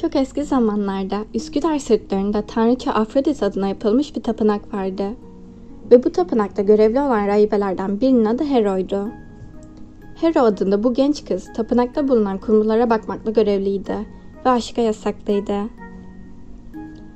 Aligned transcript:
Çok 0.00 0.16
eski 0.16 0.44
zamanlarda 0.44 1.24
Üsküdar 1.34 1.78
sırtlarında 1.78 2.42
Tanrıça 2.42 2.92
Afrodit 2.92 3.42
adına 3.42 3.68
yapılmış 3.68 4.16
bir 4.16 4.22
tapınak 4.22 4.74
vardı. 4.74 5.04
Ve 5.90 6.04
bu 6.04 6.12
tapınakta 6.12 6.62
görevli 6.62 7.00
olan 7.00 7.26
rahibelerden 7.26 8.00
birinin 8.00 8.24
adı 8.24 8.44
Hero'ydu. 8.44 9.08
Hero 10.20 10.40
adında 10.40 10.84
bu 10.84 10.94
genç 10.94 11.24
kız 11.24 11.52
tapınakta 11.52 12.08
bulunan 12.08 12.38
kumrulara 12.38 12.90
bakmakla 12.90 13.30
görevliydi 13.30 13.96
ve 14.46 14.50
aşka 14.50 14.82
yasaklıydı. 14.82 15.60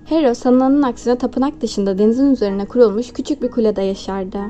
Hero 0.04 0.34
sanılanın 0.34 0.82
aksine 0.82 1.18
tapınak 1.18 1.60
dışında 1.60 1.98
denizin 1.98 2.32
üzerine 2.32 2.64
kurulmuş 2.64 3.12
küçük 3.12 3.42
bir 3.42 3.50
kulede 3.50 3.82
yaşardı. 3.82 4.40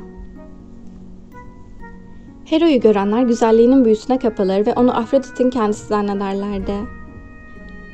Hero'yu 2.44 2.80
görenler 2.80 3.22
güzelliğinin 3.22 3.84
büyüsüne 3.84 4.18
kapılır 4.18 4.66
ve 4.66 4.74
onu 4.74 4.96
Afrodit'in 4.96 5.50
kendisi 5.50 5.86
zannederlerdi. 5.86 6.99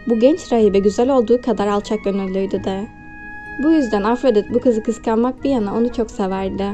Bu 0.08 0.18
genç 0.18 0.52
rahibe 0.52 0.78
güzel 0.78 1.10
olduğu 1.10 1.40
kadar 1.40 1.66
alçak 1.66 2.04
gönüllüydü 2.04 2.64
de. 2.64 2.86
Bu 3.62 3.70
yüzden 3.70 4.02
Afrodit 4.02 4.54
bu 4.54 4.60
kızı 4.60 4.82
kıskanmak 4.82 5.44
bir 5.44 5.50
yana 5.50 5.74
onu 5.76 5.92
çok 5.92 6.10
severdi. 6.10 6.64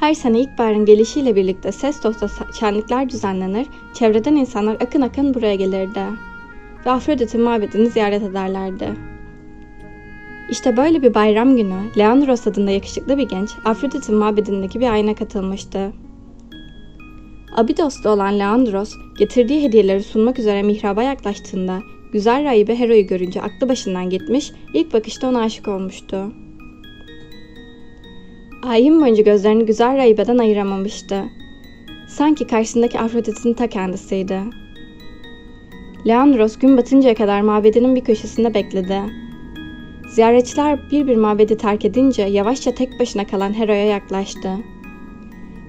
Her 0.00 0.14
sene 0.14 0.40
ilkbaharın 0.40 0.84
gelişiyle 0.84 1.36
birlikte 1.36 1.72
Sestos'ta 1.72 2.28
şenlikler 2.60 3.10
düzenlenir, 3.10 3.66
çevreden 3.94 4.36
insanlar 4.36 4.74
akın 4.74 5.00
akın 5.00 5.34
buraya 5.34 5.54
gelirdi. 5.54 6.00
Ve 6.86 6.90
Afrodit'in 6.90 7.40
mabedini 7.40 7.90
ziyaret 7.90 8.22
ederlerdi. 8.22 8.88
İşte 10.50 10.76
böyle 10.76 11.02
bir 11.02 11.14
bayram 11.14 11.56
günü 11.56 11.98
Leandros 11.98 12.46
adında 12.46 12.70
yakışıklı 12.70 13.18
bir 13.18 13.28
genç 13.28 13.50
Afrodit'in 13.64 14.14
mabedindeki 14.14 14.80
bir 14.80 14.92
ayna 14.92 15.14
katılmıştı. 15.14 15.92
Abidos'ta 17.54 18.10
olan 18.10 18.38
Leandros 18.38 18.96
getirdiği 19.18 19.62
hediyeleri 19.62 20.02
sunmak 20.02 20.38
üzere 20.38 20.62
mihraba 20.62 21.02
yaklaştığında 21.02 21.80
güzel 22.12 22.44
rahibe 22.44 22.78
Hero'yu 22.78 23.06
görünce 23.06 23.42
aklı 23.42 23.68
başından 23.68 24.10
gitmiş, 24.10 24.52
ilk 24.74 24.92
bakışta 24.92 25.28
ona 25.28 25.40
aşık 25.40 25.68
olmuştu. 25.68 26.32
Ayin 28.62 29.00
boyunca 29.00 29.22
gözlerini 29.22 29.66
güzel 29.66 29.96
rahibeden 29.96 30.38
ayıramamıştı. 30.38 31.24
Sanki 32.08 32.46
karşısındaki 32.46 33.00
Afrodit'in 33.00 33.54
ta 33.54 33.66
kendisiydi. 33.66 34.40
Leandros 36.06 36.58
gün 36.58 36.76
batıncaya 36.76 37.14
kadar 37.14 37.40
mabedinin 37.40 37.96
bir 37.96 38.04
köşesinde 38.04 38.54
bekledi. 38.54 39.00
Ziyaretçiler 40.08 40.90
bir 40.90 41.06
bir 41.06 41.16
mabedi 41.16 41.56
terk 41.56 41.84
edince 41.84 42.22
yavaşça 42.22 42.74
tek 42.74 43.00
başına 43.00 43.26
kalan 43.26 43.58
Hero'ya 43.58 43.84
yaklaştı. 43.86 44.50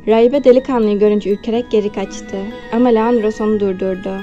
Rahibe 0.07 0.43
delikanlıyı 0.43 0.99
görünce 0.99 1.33
ürkerek 1.33 1.71
geri 1.71 1.91
kaçtı 1.91 2.37
ama 2.73 2.89
Leandros 2.89 3.41
onu 3.41 3.59
durdurdu. 3.59 4.21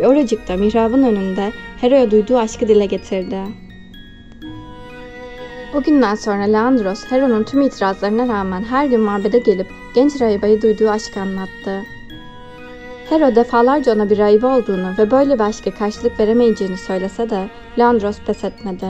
Ve 0.00 0.08
oracıkta 0.08 0.56
mihrabın 0.56 1.02
önünde 1.02 1.52
Hero'ya 1.80 2.10
duyduğu 2.10 2.38
aşkı 2.38 2.68
dile 2.68 2.86
getirdi. 2.86 3.38
O 5.74 5.82
günden 5.82 6.14
sonra 6.14 6.42
Leandros, 6.42 7.04
Hero'nun 7.10 7.44
tüm 7.44 7.60
itirazlarına 7.60 8.28
rağmen 8.28 8.64
her 8.64 8.86
gün 8.86 9.00
mabede 9.00 9.38
gelip 9.38 9.66
genç 9.94 10.20
rahibeye 10.20 10.62
duyduğu 10.62 10.90
aşkı 10.90 11.20
anlattı. 11.20 11.82
Hero 13.10 13.34
defalarca 13.34 13.94
ona 13.94 14.10
bir 14.10 14.18
rahibe 14.18 14.46
olduğunu 14.46 14.94
ve 14.98 15.10
böyle 15.10 15.34
bir 15.34 15.44
aşka 15.44 15.70
karşılık 15.70 16.20
veremeyeceğini 16.20 16.76
söylese 16.76 17.30
de 17.30 17.48
Leandros 17.78 18.18
pes 18.26 18.44
etmedi. 18.44 18.86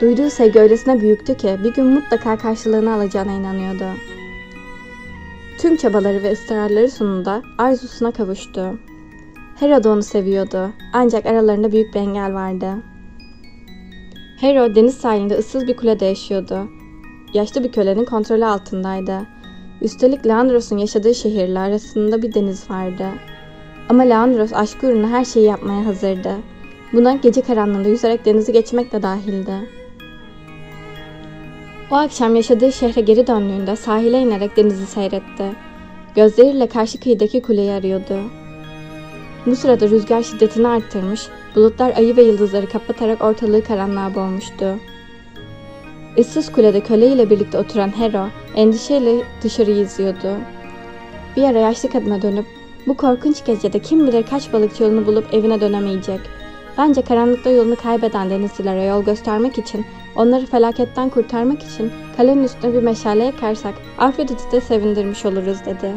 Duyduğu 0.00 0.30
sevgi 0.30 0.58
öylesine 0.60 1.00
büyüktü 1.00 1.36
ki 1.36 1.56
bir 1.64 1.74
gün 1.74 1.86
mutlaka 1.86 2.36
karşılığını 2.36 2.94
alacağına 2.94 3.32
inanıyordu. 3.32 3.84
Tüm 5.64 5.76
çabaları 5.76 6.22
ve 6.22 6.32
ısrarları 6.32 6.90
sonunda 6.90 7.42
arzusuna 7.58 8.10
kavuştu. 8.10 8.78
Hera 9.60 9.84
da 9.84 9.90
onu 9.90 10.02
seviyordu 10.02 10.70
ancak 10.92 11.26
aralarında 11.26 11.72
büyük 11.72 11.94
bir 11.94 12.00
engel 12.00 12.34
vardı. 12.34 12.66
Hero 14.40 14.74
deniz 14.74 14.94
sahilinde 14.94 15.34
ıssız 15.34 15.66
bir 15.66 15.76
kulede 15.76 16.04
yaşıyordu. 16.04 16.68
Yaşlı 17.34 17.64
bir 17.64 17.72
kölenin 17.72 18.04
kontrolü 18.04 18.44
altındaydı. 18.44 19.18
Üstelik 19.82 20.26
Leandros'un 20.26 20.78
yaşadığı 20.78 21.14
şehirle 21.14 21.58
arasında 21.58 22.22
bir 22.22 22.34
deniz 22.34 22.70
vardı. 22.70 23.06
Ama 23.88 24.02
Leandros 24.02 24.52
aşk 24.52 24.84
uğruna 24.84 25.08
her 25.08 25.24
şeyi 25.24 25.46
yapmaya 25.46 25.86
hazırdı. 25.86 26.32
Buna 26.92 27.14
gece 27.14 27.40
karanlığında 27.40 27.88
yüzerek 27.88 28.24
denizi 28.24 28.52
geçmek 28.52 28.92
de 28.92 29.02
dahildi. 29.02 29.83
O 31.90 31.94
akşam 31.94 32.36
yaşadığı 32.36 32.72
şehre 32.72 33.00
geri 33.00 33.26
döndüğünde 33.26 33.76
sahile 33.76 34.20
inerek 34.20 34.56
denizi 34.56 34.86
seyretti. 34.86 35.44
Gözleriyle 36.16 36.66
karşı 36.66 37.00
kıyıdaki 37.00 37.42
kuleyi 37.42 37.72
arıyordu. 37.72 38.20
Bu 39.46 39.56
sırada 39.56 39.88
rüzgar 39.88 40.22
şiddetini 40.22 40.68
arttırmış, 40.68 41.20
bulutlar 41.56 41.96
ayı 41.96 42.16
ve 42.16 42.22
yıldızları 42.22 42.68
kapatarak 42.68 43.24
ortalığı 43.24 43.64
karanlığa 43.64 44.14
boğmuştu. 44.14 44.78
Issız 46.16 46.52
kulede 46.52 46.80
köle 46.80 47.06
ile 47.06 47.30
birlikte 47.30 47.58
oturan 47.58 47.98
Hero 47.98 48.26
endişeyle 48.56 49.24
dışarıyı 49.42 49.80
izliyordu. 49.80 50.36
Bir 51.36 51.42
ara 51.42 51.58
yaşlı 51.58 51.90
kadına 51.90 52.22
dönüp 52.22 52.46
bu 52.86 52.96
korkunç 52.96 53.44
gecede 53.44 53.78
kim 53.78 54.06
bilir 54.06 54.22
kaç 54.30 54.52
balıkçı 54.52 54.82
yolunu 54.82 55.06
bulup 55.06 55.34
evine 55.34 55.60
dönemeyecek. 55.60 56.20
Bence 56.78 57.02
karanlıkta 57.02 57.50
yolunu 57.50 57.76
kaybeden 57.76 58.30
denizcilere 58.30 58.84
yol 58.84 59.04
göstermek 59.04 59.58
için, 59.58 59.84
onları 60.16 60.46
felaketten 60.46 61.10
kurtarmak 61.10 61.62
için 61.62 61.92
kalenin 62.16 62.44
üstüne 62.44 62.74
bir 62.74 62.82
meşale 62.82 63.24
yakarsak 63.24 63.74
Afrodit'i 63.98 64.52
de 64.52 64.60
sevindirmiş 64.60 65.24
oluruz 65.24 65.64
dedi. 65.66 65.92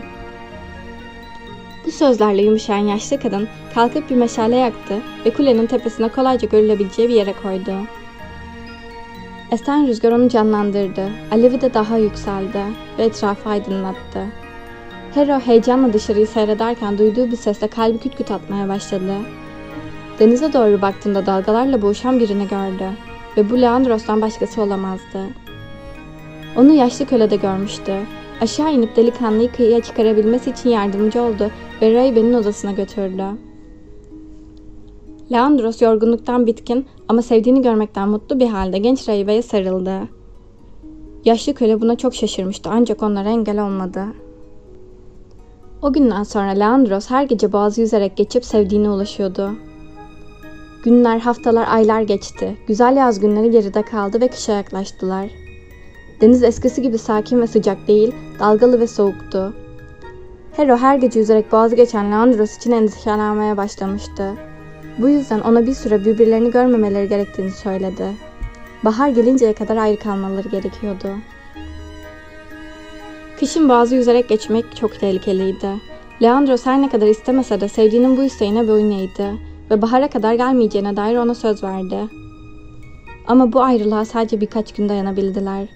Bu 1.85 1.91
sözlerle 1.91 2.41
yumuşayan 2.41 2.87
yaşlı 2.87 3.19
kadın 3.19 3.47
kalkıp 3.75 4.09
bir 4.09 4.15
meşale 4.15 4.55
yaktı 4.55 4.93
ve 5.25 5.33
kulenin 5.33 5.67
tepesine 5.67 6.09
kolayca 6.09 6.47
görülebileceği 6.47 7.09
bir 7.09 7.13
yere 7.13 7.33
koydu. 7.43 7.73
Esen 9.51 9.87
rüzgar 9.87 10.11
onu 10.11 10.29
canlandırdı. 10.29 11.09
Alevi 11.31 11.61
de 11.61 11.73
daha 11.73 11.97
yükseldi 11.97 12.59
ve 12.97 13.03
etrafı 13.03 13.49
aydınlattı. 13.49 14.25
Hero 15.13 15.39
heyecanla 15.39 15.93
dışarıyı 15.93 16.27
seyrederken 16.27 16.97
duyduğu 16.97 17.31
bir 17.31 17.37
sesle 17.37 17.67
kalbi 17.67 17.97
küt 17.97 18.15
küt 18.17 18.31
atmaya 18.31 18.69
başladı. 18.69 19.13
Denize 20.19 20.53
doğru 20.53 20.81
baktığında 20.81 21.25
dalgalarla 21.25 21.81
boğuşan 21.81 22.19
birini 22.19 22.47
gördü 22.47 22.89
ve 23.37 23.49
bu 23.49 23.61
Leandros'tan 23.61 24.21
başkası 24.21 24.61
olamazdı. 24.61 25.19
Onu 26.57 26.73
yaşlı 26.73 27.05
kölede 27.05 27.35
görmüştü. 27.35 27.93
Aşağı 28.41 28.73
inip 28.73 28.95
delikanlıyı 28.95 29.51
kıyıya 29.51 29.81
çıkarabilmesi 29.81 30.49
için 30.49 30.69
yardımcı 30.69 31.21
oldu 31.21 31.51
ve 31.81 31.93
Rahibe'nin 31.93 32.33
odasına 32.33 32.71
götürdü. 32.71 33.23
Leandros 35.31 35.81
yorgunluktan 35.81 36.47
bitkin 36.47 36.85
ama 37.07 37.21
sevdiğini 37.21 37.61
görmekten 37.61 38.09
mutlu 38.09 38.39
bir 38.39 38.47
halde 38.47 38.77
genç 38.77 39.09
rahibeye 39.09 39.41
sarıldı. 39.41 39.99
Yaşlı 41.25 41.53
köle 41.53 41.81
buna 41.81 41.97
çok 41.97 42.15
şaşırmıştı 42.15 42.69
ancak 42.73 43.03
onlara 43.03 43.29
engel 43.29 43.65
olmadı. 43.65 44.03
O 45.81 45.93
günden 45.93 46.23
sonra 46.23 46.49
Leandros 46.49 47.09
her 47.09 47.23
gece 47.23 47.51
boğazı 47.51 47.81
yüzerek 47.81 48.17
geçip 48.17 48.45
sevdiğine 48.45 48.89
ulaşıyordu. 48.89 49.51
Günler, 50.87 51.19
haftalar, 51.19 51.67
aylar 51.67 52.01
geçti. 52.01 52.57
Güzel 52.67 52.97
yaz 52.97 53.19
günleri 53.19 53.51
geride 53.51 53.81
kaldı 53.81 54.21
ve 54.21 54.27
kışa 54.27 54.53
yaklaştılar. 54.53 55.27
Deniz 56.21 56.43
eskisi 56.43 56.81
gibi 56.81 56.97
sakin 56.97 57.41
ve 57.41 57.47
sıcak 57.47 57.87
değil, 57.87 58.15
dalgalı 58.39 58.79
ve 58.79 58.87
soğuktu. 58.87 59.53
Hero 60.55 60.77
her 60.77 60.95
gece 60.95 61.19
yüzerek 61.19 61.51
boğazı 61.51 61.75
geçen 61.75 62.11
Leandros 62.11 62.57
için 62.57 62.71
endişelenmeye 62.71 63.57
başlamıştı. 63.57 64.33
Bu 64.97 65.09
yüzden 65.09 65.39
ona 65.39 65.65
bir 65.65 65.73
süre 65.73 66.05
birbirlerini 66.05 66.51
görmemeleri 66.51 67.09
gerektiğini 67.09 67.51
söyledi. 67.51 68.07
Bahar 68.85 69.09
gelinceye 69.09 69.53
kadar 69.53 69.77
ayrı 69.77 69.99
kalmaları 69.99 70.49
gerekiyordu. 70.49 71.07
Kışın 73.39 73.69
boğazı 73.69 73.95
yüzerek 73.95 74.29
geçmek 74.29 74.75
çok 74.75 74.99
tehlikeliydi. 74.99 75.67
Leandros 76.21 76.65
her 76.65 76.81
ne 76.81 76.89
kadar 76.89 77.07
istemese 77.07 77.61
de 77.61 77.67
sevdiğinin 77.67 78.17
bu 78.17 78.23
isteğine 78.23 78.67
boyun 78.67 78.91
eğdi 78.91 79.56
ve 79.71 79.81
bahara 79.81 80.09
kadar 80.09 80.33
gelmeyeceğine 80.33 80.97
dair 80.97 81.17
ona 81.17 81.35
söz 81.35 81.63
verdi. 81.63 81.97
Ama 83.27 83.53
bu 83.53 83.61
ayrılığa 83.61 84.05
sadece 84.05 84.41
birkaç 84.41 84.73
gün 84.73 84.89
dayanabildiler. 84.89 85.67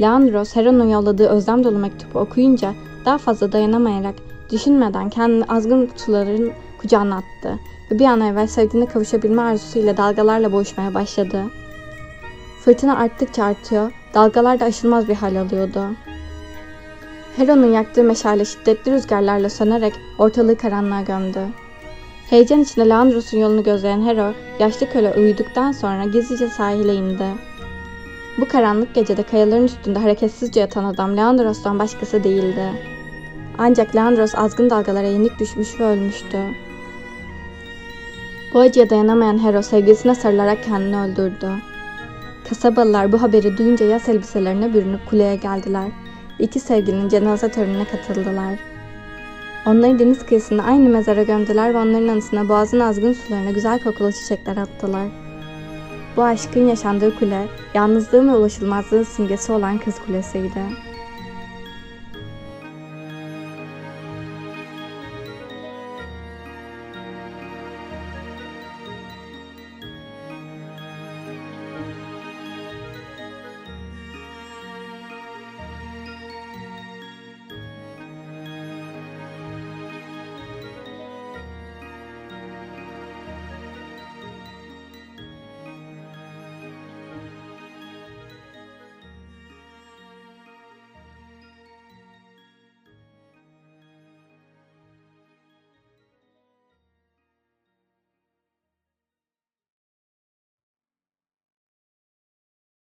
Leandros 0.00 0.56
Heron'un 0.56 0.88
yolladığı 0.88 1.28
özlem 1.28 1.64
dolu 1.64 1.78
mektubu 1.78 2.18
okuyunca 2.18 2.74
daha 3.04 3.18
fazla 3.18 3.52
dayanamayarak 3.52 4.14
düşünmeden 4.50 5.10
kendini 5.10 5.44
azgın 5.44 5.90
suların 5.96 6.52
kucağına 6.80 7.16
attı 7.16 7.58
ve 7.90 7.98
bir 7.98 8.04
an 8.04 8.20
evvel 8.20 8.46
sevdiğine 8.46 8.86
kavuşabilme 8.86 9.42
arzusuyla 9.42 9.96
dalgalarla 9.96 10.52
boğuşmaya 10.52 10.94
başladı. 10.94 11.42
Fırtına 12.64 12.96
arttıkça 12.96 13.44
artıyor, 13.44 13.92
dalgalar 14.14 14.60
da 14.60 14.64
aşılmaz 14.64 15.08
bir 15.08 15.14
hal 15.14 15.36
alıyordu. 15.36 15.80
Heron'un 17.36 17.72
yaktığı 17.72 18.02
meşale 18.02 18.44
şiddetli 18.44 18.92
rüzgarlarla 18.92 19.50
sönerek 19.50 19.92
ortalığı 20.18 20.56
karanlığa 20.56 21.00
gömdü. 21.00 21.40
Heyecan 22.30 22.60
içinde 22.60 22.88
Leandros'un 22.88 23.38
yolunu 23.38 23.62
gözleyen 23.62 24.06
Hero, 24.06 24.32
yaşlı 24.58 24.90
köle 24.90 25.14
uyuduktan 25.14 25.72
sonra 25.72 26.04
gizlice 26.04 26.48
sahile 26.48 26.94
indi. 26.94 27.24
Bu 28.38 28.48
karanlık 28.48 28.94
gecede 28.94 29.22
kayaların 29.22 29.64
üstünde 29.64 29.98
hareketsizce 29.98 30.60
yatan 30.60 30.84
adam 30.84 31.16
Leandros'tan 31.16 31.78
başkası 31.78 32.24
değildi. 32.24 32.72
Ancak 33.58 33.96
Leandros 33.96 34.34
azgın 34.34 34.70
dalgalara 34.70 35.06
yenik 35.06 35.38
düşmüş 35.38 35.80
ve 35.80 35.84
ölmüştü. 35.84 36.38
Bu 38.54 38.60
acıya 38.60 38.90
dayanamayan 38.90 39.44
Hero 39.44 39.62
sevgilisine 39.62 40.14
sarılarak 40.14 40.64
kendini 40.64 40.96
öldürdü. 40.96 41.50
Kasabalılar 42.48 43.12
bu 43.12 43.22
haberi 43.22 43.56
duyunca 43.56 43.86
yas 43.86 44.08
elbiselerine 44.08 44.74
bürünüp 44.74 45.10
kuleye 45.10 45.36
geldiler. 45.36 45.88
İki 46.38 46.60
sevgilinin 46.60 47.08
cenaze 47.08 47.50
törenine 47.50 47.84
katıldılar. 47.84 48.75
Onları 49.66 49.98
deniz 49.98 50.26
kıyısında 50.26 50.62
aynı 50.62 50.88
mezara 50.88 51.22
gömdüler 51.22 51.74
ve 51.74 51.78
onların 51.78 52.08
anısına 52.08 52.48
boğazın 52.48 52.80
azgın 52.80 53.12
sularına 53.12 53.50
güzel 53.50 53.82
kokulu 53.82 54.12
çiçekler 54.12 54.56
attılar. 54.56 55.06
Bu 56.16 56.22
aşkın 56.22 56.68
yaşandığı 56.68 57.18
kule, 57.18 57.46
yalnızlığın 57.74 58.28
ve 58.28 58.36
ulaşılmazlığın 58.36 59.02
simgesi 59.02 59.52
olan 59.52 59.78
Kız 59.78 59.94
Kulesi'ydi. 60.06 60.85